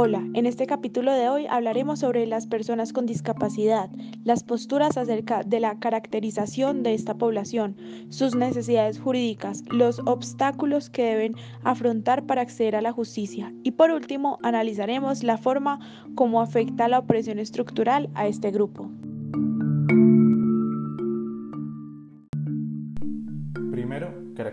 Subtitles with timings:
[0.00, 3.90] Hola, en este capítulo de hoy hablaremos sobre las personas con discapacidad,
[4.22, 7.76] las posturas acerca de la caracterización de esta población,
[8.08, 11.34] sus necesidades jurídicas, los obstáculos que deben
[11.64, 15.80] afrontar para acceder a la justicia y por último analizaremos la forma
[16.14, 18.92] como afecta la opresión estructural a este grupo.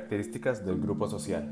[0.06, 1.52] Características del grupo social.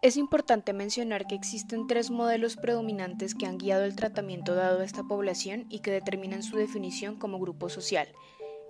[0.00, 4.84] Es importante mencionar que existen tres modelos predominantes que han guiado el tratamiento dado a
[4.84, 8.08] esta población y que determinan su definición como grupo social.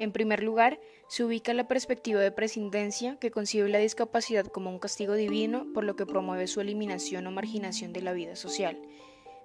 [0.01, 4.79] En primer lugar, se ubica la perspectiva de prescindencia, que concibe la discapacidad como un
[4.79, 8.81] castigo divino, por lo que promueve su eliminación o marginación de la vida social.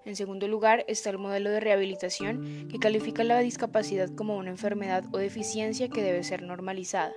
[0.05, 5.05] En segundo lugar, está el modelo de rehabilitación, que califica la discapacidad como una enfermedad
[5.13, 7.13] o deficiencia que debe ser normalizada.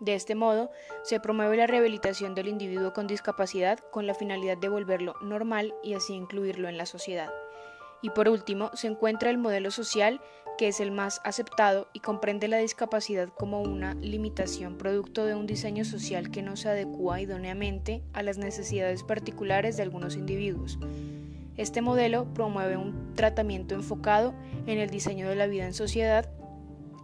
[0.00, 0.70] De este modo,
[1.02, 5.94] se promueve la rehabilitación del individuo con discapacidad con la finalidad de volverlo normal y
[5.94, 7.30] así incluirlo en la sociedad.
[8.02, 10.20] Y por último, se encuentra el modelo social,
[10.58, 15.46] que es el más aceptado y comprende la discapacidad como una limitación producto de un
[15.46, 20.78] diseño social que no se adecua idóneamente a las necesidades particulares de algunos individuos.
[21.56, 24.34] Este modelo promueve un tratamiento enfocado
[24.66, 26.28] en el diseño de la vida en sociedad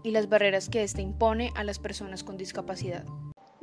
[0.03, 3.05] y las barreras que éste impone a las personas con discapacidad.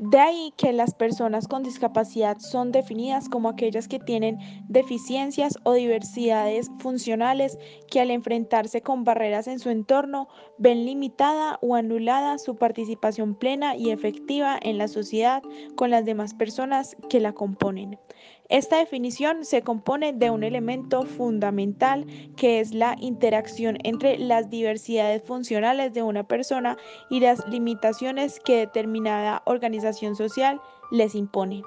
[0.02, 5.74] De ahí que las personas con discapacidad son definidas como aquellas que tienen deficiencias o
[5.74, 7.58] diversidades funcionales
[7.92, 13.76] que al enfrentarse con barreras en su entorno ven limitada o anulada su participación plena
[13.76, 15.44] y efectiva en la sociedad
[15.76, 18.00] con las demás personas que la componen.
[18.50, 25.22] Esta definición se compone de un elemento fundamental que es la interacción entre las diversidades
[25.22, 26.76] funcionales de una persona
[27.12, 31.62] y las limitaciones que determinada organización social les impone.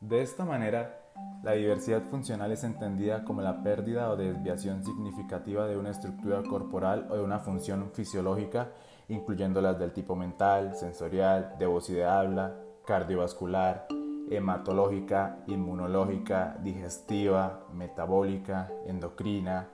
[0.00, 1.00] De esta manera,
[1.44, 7.06] la diversidad funcional es entendida como la pérdida o desviación significativa de una estructura corporal
[7.08, 8.72] o de una función fisiológica,
[9.06, 13.86] incluyendo las del tipo mental, sensorial, de voz y de habla, cardiovascular,
[14.30, 19.68] hematológica, inmunológica, digestiva, metabólica, endocrina,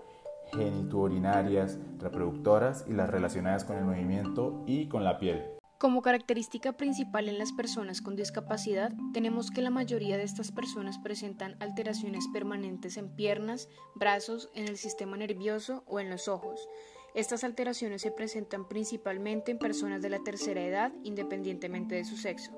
[0.52, 5.42] genitourinarias, reproductoras y las relacionadas con el movimiento y con la piel.
[5.78, 10.98] Como característica principal en las personas con discapacidad, tenemos que la mayoría de estas personas
[10.98, 16.68] presentan alteraciones permanentes en piernas, brazos, en el sistema nervioso o en los ojos.
[17.14, 22.52] Estas alteraciones se presentan principalmente en personas de la tercera edad, independientemente de su sexo.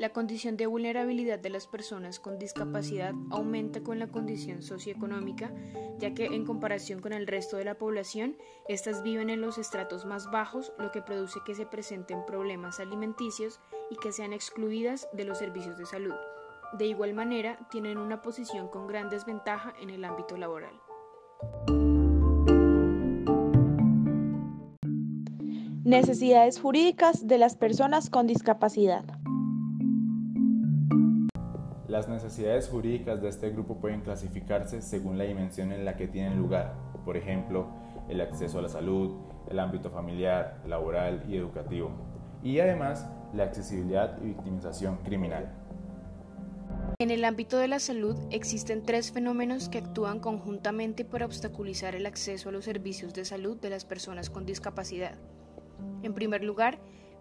[0.00, 5.52] La condición de vulnerabilidad de las personas con discapacidad aumenta con la condición socioeconómica,
[5.98, 10.06] ya que en comparación con el resto de la población, estas viven en los estratos
[10.06, 15.24] más bajos, lo que produce que se presenten problemas alimenticios y que sean excluidas de
[15.24, 16.14] los servicios de salud.
[16.78, 20.80] De igual manera, tienen una posición con gran desventaja en el ámbito laboral.
[25.84, 29.19] Necesidades jurídicas de las personas con discapacidad.
[31.90, 36.38] Las necesidades jurídicas de este grupo pueden clasificarse según la dimensión en la que tienen
[36.38, 36.72] lugar,
[37.04, 37.66] por ejemplo,
[38.08, 39.16] el acceso a la salud,
[39.50, 41.90] el ámbito familiar, laboral y educativo,
[42.44, 45.52] y además la accesibilidad y victimización criminal.
[47.00, 52.06] En el ámbito de la salud existen tres fenómenos que actúan conjuntamente para obstaculizar el
[52.06, 55.16] acceso a los servicios de salud de las personas con discapacidad.
[56.04, 56.78] En primer lugar,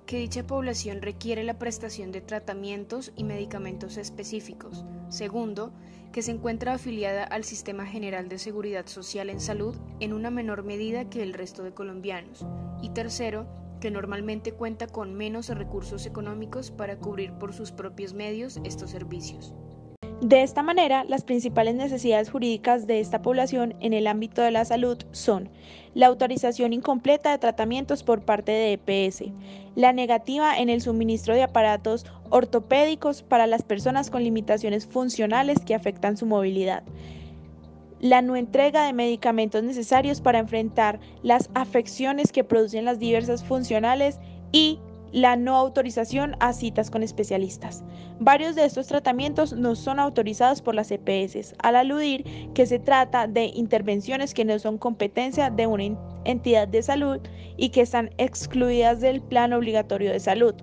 [0.10, 4.84] que dicha población requiere la prestación de tratamientos y medicamentos específicos.
[5.10, 5.72] Segundo,
[6.12, 10.64] que se encuentra afiliada al Sistema General de Seguridad Social en Salud en una menor
[10.64, 12.44] medida que el resto de colombianos.
[12.82, 13.46] Y tercero,
[13.82, 19.54] que normalmente cuenta con menos recursos económicos para cubrir por sus propios medios estos servicios.
[20.22, 24.66] De esta manera, las principales necesidades jurídicas de esta población en el ámbito de la
[24.66, 25.50] salud son
[25.94, 29.24] la autorización incompleta de tratamientos por parte de EPS,
[29.76, 35.74] la negativa en el suministro de aparatos ortopédicos para las personas con limitaciones funcionales que
[35.74, 36.84] afectan su movilidad,
[38.02, 44.20] la no entrega de medicamentos necesarios para enfrentar las afecciones que producen las diversas funcionales
[44.52, 44.80] y
[45.12, 47.84] la no autorización a citas con especialistas.
[48.20, 53.28] Varios de estos tratamientos no son autorizados por las EPS, al aludir que se trata
[53.28, 57.20] de intervenciones que no son competencia de una entidad de salud
[57.58, 60.56] y que están excluidas del plan obligatorio de salud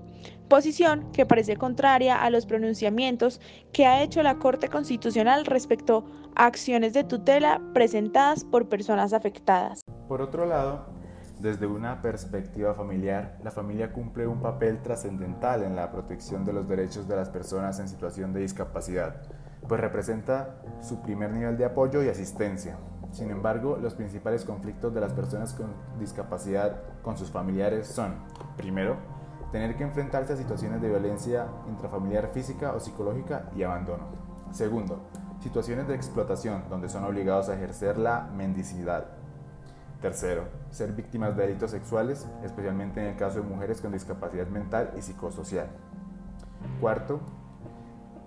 [0.49, 3.41] posición que parece contraria a los pronunciamientos
[3.73, 6.05] que ha hecho la Corte Constitucional respecto
[6.35, 9.81] a acciones de tutela presentadas por personas afectadas.
[10.09, 10.87] Por otro lado,
[11.39, 16.67] desde una perspectiva familiar, la familia cumple un papel trascendental en la protección de los
[16.67, 19.23] derechos de las personas en situación de discapacidad,
[19.69, 22.79] pues representa su primer nivel de apoyo y asistencia.
[23.11, 28.15] Sin embargo, los principales conflictos de las personas con discapacidad con sus familiares son,
[28.57, 28.97] primero,
[29.53, 34.07] tener que enfrentarse a situaciones de violencia intrafamiliar física o psicológica y abandono.
[34.53, 35.01] Segundo,
[35.41, 39.07] situaciones de explotación donde son obligados a ejercer la mendicidad.
[40.07, 44.93] Tercero, ser víctimas de delitos sexuales, especialmente en el caso de mujeres con discapacidad mental
[44.97, 45.67] y psicosocial.
[46.81, 47.19] Cuarto,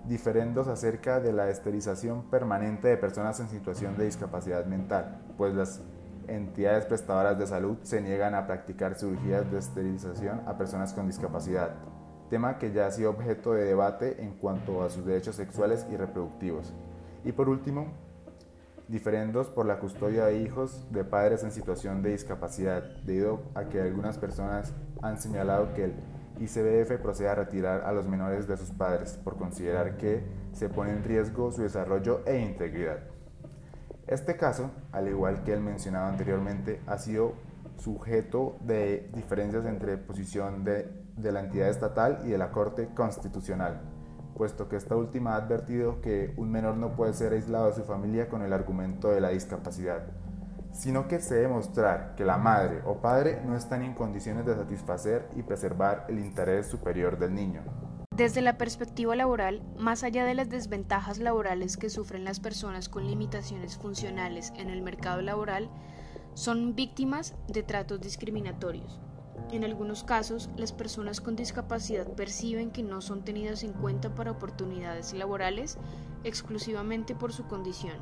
[0.04, 5.80] diferendos acerca de la esterilización permanente de personas en situación de discapacidad mental, pues las
[6.28, 11.70] entidades prestadoras de salud se niegan a practicar cirugías de esterilización a personas con discapacidad,
[12.28, 15.96] tema que ya ha sido objeto de debate en cuanto a sus derechos sexuales y
[15.96, 16.74] reproductivos.
[17.24, 17.86] Y por último,
[18.90, 23.80] diferendos por la custodia de hijos de padres en situación de discapacidad, debido a que
[23.80, 25.94] algunas personas han señalado que el
[26.40, 30.90] ICBF procede a retirar a los menores de sus padres por considerar que se pone
[30.90, 32.98] en riesgo su desarrollo e integridad.
[34.08, 37.34] Este caso, al igual que el mencionado anteriormente, ha sido
[37.76, 43.80] sujeto de diferencias entre posición de, de la entidad estatal y de la Corte Constitucional
[44.40, 47.82] puesto que esta última ha advertido que un menor no puede ser aislado de su
[47.82, 50.06] familia con el argumento de la discapacidad,
[50.72, 54.54] sino que se debe mostrar que la madre o padre no están en condiciones de
[54.54, 57.60] satisfacer y preservar el interés superior del niño.
[58.16, 63.06] Desde la perspectiva laboral, más allá de las desventajas laborales que sufren las personas con
[63.06, 65.68] limitaciones funcionales en el mercado laboral,
[66.32, 69.02] son víctimas de tratos discriminatorios.
[69.50, 74.30] En algunos casos, las personas con discapacidad perciben que no son tenidas en cuenta para
[74.30, 75.78] oportunidades laborales
[76.22, 77.96] exclusivamente por su condición.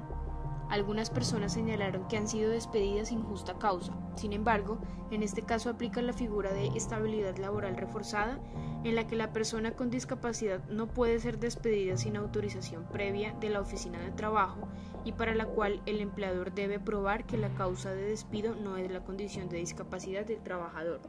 [0.69, 3.95] Algunas personas señalaron que han sido despedidas sin justa causa.
[4.17, 4.79] Sin embargo,
[5.11, 8.39] en este caso aplica la figura de estabilidad laboral reforzada,
[8.85, 13.49] en la que la persona con discapacidad no puede ser despedida sin autorización previa de
[13.49, 14.69] la oficina de trabajo
[15.05, 18.91] y para la cual el empleador debe probar que la causa de despido no es
[18.91, 21.01] la condición de discapacidad del trabajador.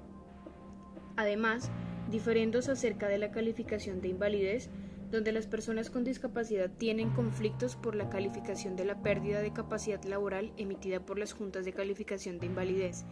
[1.20, 1.70] Además,
[2.10, 4.70] diferendos acerca de la calificación de invalidez,
[5.12, 10.02] donde las personas con discapacidad tienen conflictos por la calificación de la pérdida de capacidad
[10.06, 13.04] laboral emitida por las juntas de calificación de invalidez,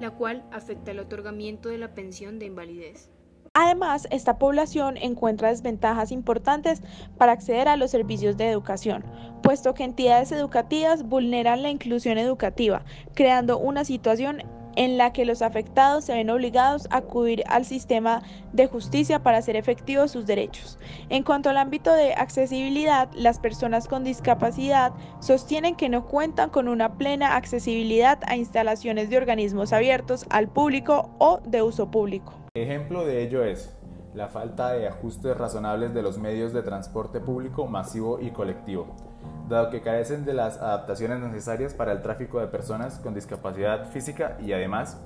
[0.00, 3.10] la cual afecta el otorgamiento de la pensión de invalidez.
[3.54, 6.82] Además, esta población encuentra desventajas importantes
[7.18, 9.04] para acceder a los servicios de educación,
[9.42, 14.44] puesto que entidades educativas vulneran la inclusión educativa, creando una situación
[14.76, 18.22] en la que los afectados se ven obligados a acudir al sistema
[18.52, 20.78] de justicia para hacer efectivos sus derechos.
[21.08, 26.68] En cuanto al ámbito de accesibilidad, las personas con discapacidad sostienen que no cuentan con
[26.68, 32.32] una plena accesibilidad a instalaciones de organismos abiertos al público o de uso público.
[32.54, 33.76] Ejemplo de ello es
[34.14, 39.09] la falta de ajustes razonables de los medios de transporte público masivo y colectivo
[39.48, 44.36] dado que carecen de las adaptaciones necesarias para el tráfico de personas con discapacidad física
[44.40, 44.98] y además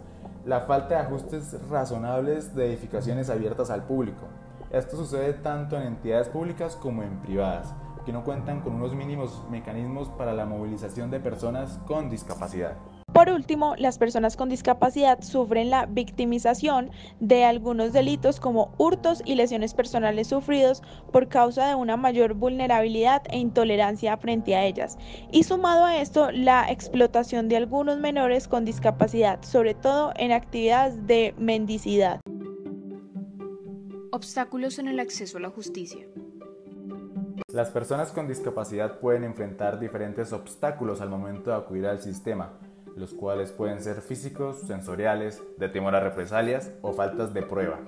[0.44, 4.26] la falta de ajustes razonables de edificaciones abiertas al público.
[4.70, 7.72] Esto sucede tanto en entidades públicas como en privadas,
[8.05, 12.75] que no cuentan con unos mínimos mecanismos para la movilización de personas con discapacidad.
[13.14, 16.90] Por último, las personas con discapacidad sufren la victimización
[17.21, 23.23] de algunos delitos como hurtos y lesiones personales sufridos por causa de una mayor vulnerabilidad
[23.30, 24.99] e intolerancia frente a ellas.
[25.30, 31.06] Y sumado a esto, la explotación de algunos menores con discapacidad, sobre todo en actividades
[31.06, 32.18] de mendicidad.
[34.11, 36.04] Obstáculos en el acceso a la justicia.
[37.52, 42.59] Las personas con discapacidad pueden enfrentar diferentes obstáculos al momento de acudir al sistema
[42.97, 47.81] los cuales pueden ser físicos, sensoriales, de temor a represalias o faltas de prueba.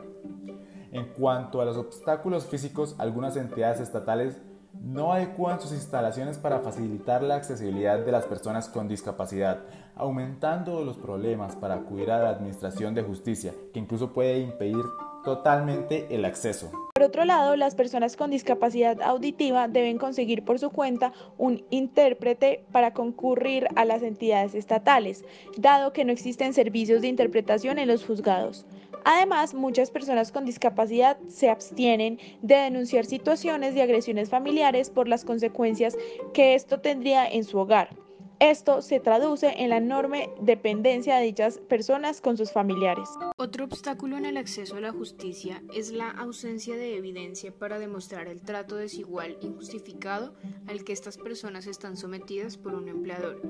[0.92, 4.40] En cuanto a los obstáculos físicos, algunas entidades estatales
[4.82, 10.96] no adecuan sus instalaciones para facilitar la accesibilidad de las personas con discapacidad, aumentando los
[10.96, 14.84] problemas para acudir a la administración de justicia, que incluso puede impedir
[15.24, 16.85] totalmente el acceso.
[17.06, 22.64] Por otro lado, las personas con discapacidad auditiva deben conseguir por su cuenta un intérprete
[22.72, 25.24] para concurrir a las entidades estatales,
[25.56, 28.66] dado que no existen servicios de interpretación en los juzgados.
[29.04, 35.24] Además, muchas personas con discapacidad se abstienen de denunciar situaciones de agresiones familiares por las
[35.24, 35.96] consecuencias
[36.34, 37.90] que esto tendría en su hogar.
[38.40, 43.08] Esto se traduce en la enorme dependencia de dichas personas con sus familiares.
[43.38, 48.28] Otro obstáculo en el acceso a la justicia es la ausencia de evidencia para demostrar
[48.28, 50.34] el trato desigual injustificado
[50.66, 53.40] al que estas personas están sometidas por un empleador.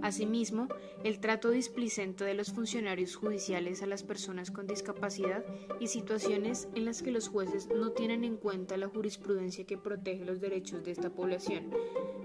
[0.00, 0.68] Asimismo,
[1.04, 5.44] el trato displicente de los funcionarios judiciales a las personas con discapacidad
[5.78, 10.24] y situaciones en las que los jueces no tienen en cuenta la jurisprudencia que protege
[10.24, 11.70] los derechos de esta población.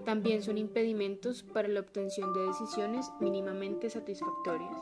[0.05, 4.77] También son impedimentos para la obtención de decisiones mínimamente satisfactorias.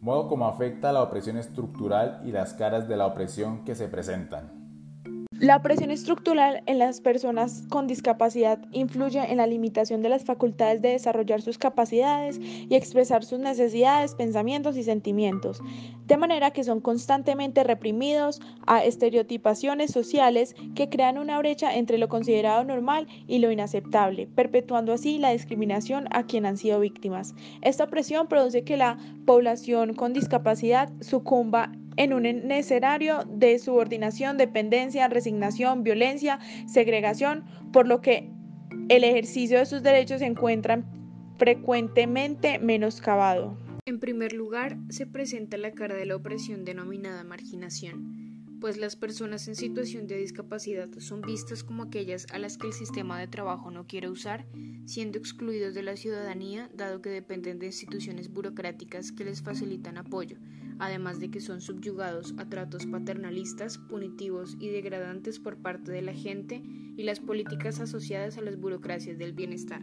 [0.00, 4.57] Modo como afecta la opresión estructural y las caras de la opresión que se presentan.
[5.40, 10.82] La opresión estructural en las personas con discapacidad influye en la limitación de las facultades
[10.82, 15.60] de desarrollar sus capacidades y expresar sus necesidades, pensamientos y sentimientos,
[16.08, 22.08] de manera que son constantemente reprimidos a estereotipaciones sociales que crean una brecha entre lo
[22.08, 27.36] considerado normal y lo inaceptable, perpetuando así la discriminación a quien han sido víctimas.
[27.62, 35.08] Esta opresión produce que la población con discapacidad sucumba en un escenario de subordinación, dependencia,
[35.08, 38.30] resignación, violencia, segregación, por lo que
[38.88, 40.84] el ejercicio de sus derechos se encuentra
[41.36, 43.58] frecuentemente menoscabado.
[43.84, 48.28] En primer lugar, se presenta la cara de la opresión denominada marginación
[48.60, 52.72] pues las personas en situación de discapacidad son vistas como aquellas a las que el
[52.72, 54.46] sistema de trabajo no quiere usar,
[54.84, 60.38] siendo excluidos de la ciudadanía dado que dependen de instituciones burocráticas que les facilitan apoyo,
[60.78, 66.14] además de que son subyugados a tratos paternalistas, punitivos y degradantes por parte de la
[66.14, 66.62] gente
[66.96, 69.82] y las políticas asociadas a las burocracias del bienestar.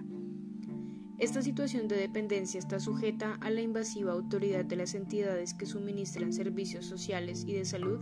[1.17, 6.33] Esta situación de dependencia está sujeta a la invasiva autoridad de las entidades que suministran
[6.33, 7.99] servicios sociales y de salud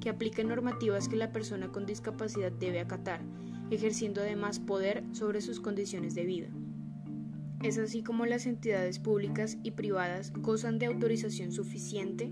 [0.00, 3.22] que aplican normativas que la persona con discapacidad debe acatar,
[3.70, 6.48] ejerciendo además poder sobre sus condiciones de vida.
[7.66, 12.30] Es así como las entidades públicas y privadas gozan de autorización suficiente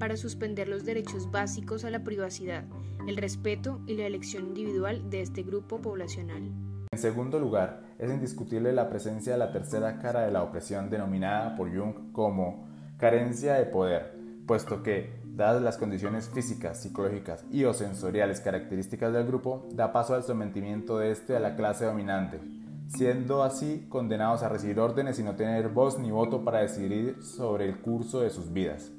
[0.00, 2.64] para suspender los derechos básicos a la privacidad,
[3.06, 6.50] el respeto y la elección individual de este grupo poblacional.
[6.90, 11.54] En segundo lugar, es indiscutible la presencia de la tercera cara de la opresión denominada
[11.54, 14.16] por Jung como carencia de poder,
[14.48, 20.16] puesto que dadas las condiciones físicas, psicológicas y o sensoriales características del grupo, da paso
[20.16, 22.40] al sometimiento de este a la clase dominante,
[22.88, 27.68] siendo así condenados a recibir órdenes y no tener voz ni voto para decidir sobre
[27.68, 28.92] el curso de sus vidas.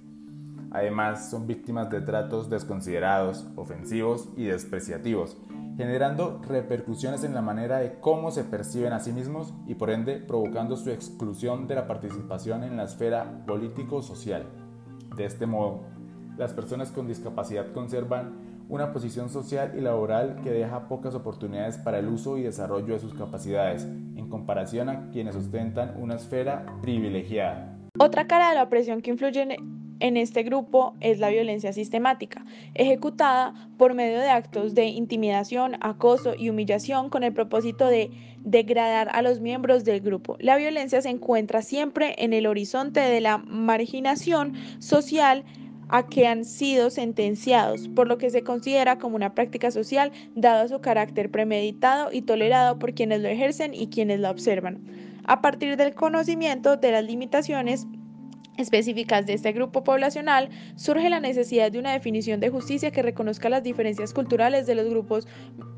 [0.71, 5.37] Además, son víctimas de tratos desconsiderados, ofensivos y despreciativos,
[5.77, 10.17] generando repercusiones en la manera de cómo se perciben a sí mismos y por ende
[10.17, 14.47] provocando su exclusión de la participación en la esfera político-social.
[15.15, 15.81] De este modo,
[16.37, 21.99] las personas con discapacidad conservan una posición social y laboral que deja pocas oportunidades para
[21.99, 27.77] el uso y desarrollo de sus capacidades, en comparación a quienes ostentan una esfera privilegiada.
[27.99, 29.57] Otra cara de la opresión que influye
[29.99, 36.33] en este grupo es la violencia sistemática, ejecutada por medio de actos de intimidación, acoso
[36.37, 40.35] y humillación con el propósito de degradar a los miembros del grupo.
[40.39, 45.45] La violencia se encuentra siempre en el horizonte de la marginación social
[45.89, 50.67] a que han sido sentenciados, por lo que se considera como una práctica social dado
[50.67, 54.81] su carácter premeditado y tolerado por quienes lo ejercen y quienes la observan.
[55.25, 57.87] A partir del conocimiento de las limitaciones
[58.57, 63.49] específicas de este grupo poblacional, surge la necesidad de una definición de justicia que reconozca
[63.49, 65.27] las diferencias culturales de los grupos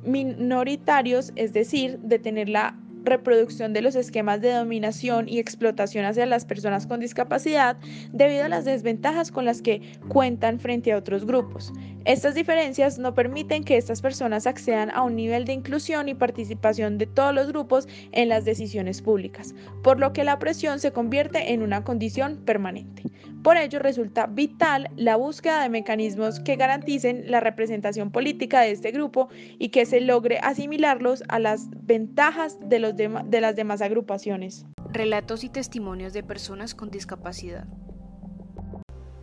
[0.03, 6.25] minoritarios, es decir, de tener la reproducción de los esquemas de dominación y explotación hacia
[6.25, 7.77] las personas con discapacidad
[8.11, 11.71] debido a las desventajas con las que cuentan frente a otros grupos.
[12.05, 16.97] Estas diferencias no permiten que estas personas accedan a un nivel de inclusión y participación
[16.97, 21.51] de todos los grupos en las decisiones públicas, por lo que la presión se convierte
[21.51, 23.03] en una condición permanente.
[23.45, 28.89] Por ello resulta vital la búsqueda de mecanismos que garanticen la representación política de este
[28.89, 34.65] grupo y que se logre asimilarlos a las ventajas de, los de las demás agrupaciones.
[34.91, 37.67] Relatos y testimonios de personas con discapacidad.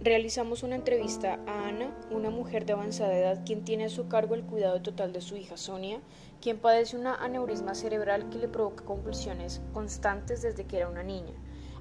[0.01, 4.35] Realizamos una entrevista a Ana, una mujer de avanzada edad quien tiene a su cargo
[4.35, 6.01] el cuidado total de su hija Sonia,
[6.41, 11.35] quien padece una aneurisma cerebral que le provoca convulsiones constantes desde que era una niña,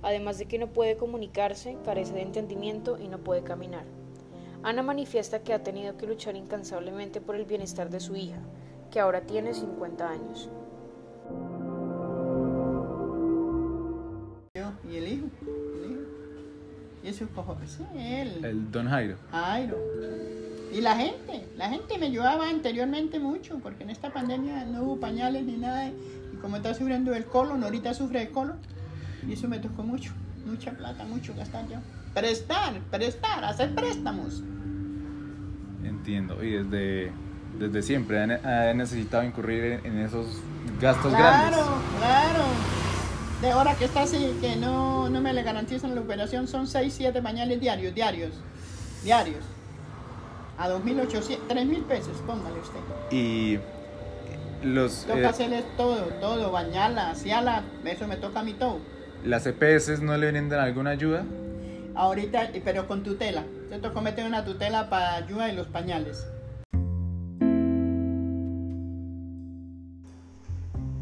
[0.03, 3.86] además de que no puede comunicarse, carece de entendimiento y no puede caminar.
[4.62, 8.39] Ana manifiesta que ha tenido que luchar incansablemente por el bienestar de su hija,
[8.91, 10.51] que ahora tiene 50 años.
[14.91, 15.27] ¿Y el hijo?
[17.03, 17.25] Y eso
[17.63, 18.45] es él.
[18.45, 19.15] El don Jairo.
[19.31, 19.77] Jairo.
[20.74, 25.00] Y la gente, la gente me ayudaba anteriormente mucho, porque en esta pandemia no hubo
[25.00, 25.88] pañales ni nada.
[25.88, 28.57] Y como está sufriendo el colon, ahorita sufre el colon.
[29.27, 30.12] Y eso me tocó mucho,
[30.45, 31.77] mucha plata, mucho gastar yo.
[32.13, 34.43] Prestar, prestar, hacer préstamos.
[35.83, 37.12] Entiendo, y desde,
[37.60, 40.41] desde siempre ha necesitado incurrir en, esos
[40.79, 41.57] gastos grandes.
[41.57, 42.70] Claro, claro.
[43.41, 46.93] De ahora que está así, que no, no me le garantizan la operación, son 6,
[46.95, 48.33] 7 pañales diarios, diarios,
[49.03, 49.43] diarios.
[50.60, 52.79] A 2.800, 3.000 pesos, póngale usted.
[53.10, 53.57] Y
[54.63, 55.05] los...
[55.07, 58.77] Toca eh, hacerles todo, todo, bañarla, asearla, eso me toca a mí todo.
[59.25, 61.24] ¿Las EPS no le brindan alguna ayuda?
[61.95, 63.43] Ahorita, pero con tutela.
[63.71, 66.27] Te tocó meter una tutela para ayuda en los pañales.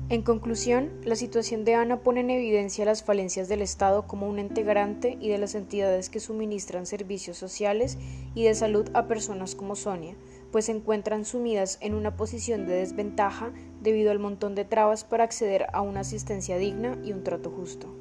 [0.10, 4.40] En conclusión, la situación de Ana pone en evidencia las falencias del Estado como un
[4.40, 8.00] integrante y de las entidades que suministran servicios sociales
[8.34, 10.16] y de salud a personas como Sonia,
[10.52, 15.26] pues se encuentran sumidas en una posición de desventaja debido al montón de trabas para
[15.26, 17.99] acceder a una asistencia digna y un trato justo.